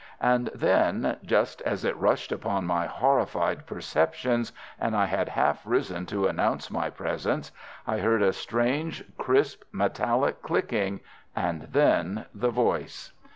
[0.21, 6.07] And then, just as it rushed upon my horrified perceptions, and I had half risen
[6.07, 7.51] to announce my presence,
[7.85, 11.01] I heard a strange, crisp, metallic clicking,
[11.35, 13.11] and then the voice.